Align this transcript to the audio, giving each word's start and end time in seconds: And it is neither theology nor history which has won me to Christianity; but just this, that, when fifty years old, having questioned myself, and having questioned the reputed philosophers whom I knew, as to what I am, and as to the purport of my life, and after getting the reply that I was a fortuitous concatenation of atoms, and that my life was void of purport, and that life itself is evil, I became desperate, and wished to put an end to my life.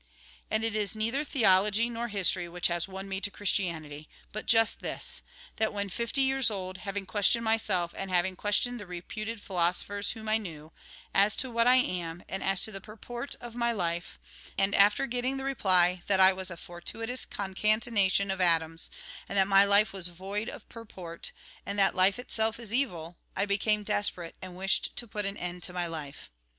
And 0.49 0.63
it 0.63 0.75
is 0.75 0.95
neither 0.95 1.23
theology 1.23 1.87
nor 1.87 2.07
history 2.07 2.49
which 2.49 2.69
has 2.69 2.87
won 2.87 3.07
me 3.07 3.21
to 3.21 3.29
Christianity; 3.29 4.09
but 4.31 4.47
just 4.47 4.79
this, 4.79 5.21
that, 5.57 5.71
when 5.71 5.89
fifty 5.89 6.23
years 6.23 6.49
old, 6.49 6.79
having 6.79 7.05
questioned 7.05 7.45
myself, 7.45 7.93
and 7.95 8.09
having 8.09 8.35
questioned 8.35 8.79
the 8.79 8.87
reputed 8.87 9.39
philosophers 9.39 10.13
whom 10.13 10.27
I 10.27 10.39
knew, 10.39 10.71
as 11.13 11.35
to 11.35 11.51
what 11.51 11.67
I 11.67 11.75
am, 11.75 12.23
and 12.27 12.43
as 12.43 12.61
to 12.61 12.71
the 12.71 12.81
purport 12.81 13.35
of 13.39 13.53
my 13.53 13.71
life, 13.73 14.19
and 14.57 14.73
after 14.73 15.05
getting 15.05 15.37
the 15.37 15.43
reply 15.43 16.01
that 16.07 16.19
I 16.19 16.33
was 16.33 16.49
a 16.49 16.57
fortuitous 16.57 17.23
concatenation 17.23 18.31
of 18.31 18.41
atoms, 18.41 18.89
and 19.29 19.37
that 19.37 19.47
my 19.47 19.65
life 19.65 19.93
was 19.93 20.07
void 20.07 20.49
of 20.49 20.67
purport, 20.67 21.31
and 21.63 21.77
that 21.77 21.93
life 21.93 22.17
itself 22.17 22.59
is 22.59 22.73
evil, 22.73 23.17
I 23.35 23.45
became 23.45 23.83
desperate, 23.83 24.33
and 24.41 24.55
wished 24.57 24.95
to 24.95 25.05
put 25.07 25.27
an 25.27 25.37
end 25.37 25.61
to 25.61 25.73
my 25.73 25.85
life. 25.85 26.31